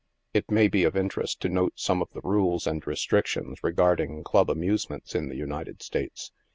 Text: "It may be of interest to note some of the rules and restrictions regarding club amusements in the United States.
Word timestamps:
"It 0.33 0.49
may 0.49 0.67
be 0.67 0.83
of 0.83 0.95
interest 0.97 1.41
to 1.41 1.47
note 1.49 1.73
some 1.75 2.01
of 2.01 2.09
the 2.11 2.21
rules 2.23 2.65
and 2.65 2.81
restrictions 2.87 3.59
regarding 3.63 4.23
club 4.23 4.49
amusements 4.49 5.13
in 5.13 5.29
the 5.29 5.35
United 5.37 5.83
States. 5.83 6.31